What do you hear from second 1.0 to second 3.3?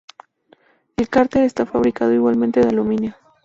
cárter está fabricado igualmente de aluminio.